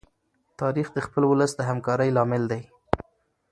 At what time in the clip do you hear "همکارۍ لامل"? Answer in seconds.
1.69-2.43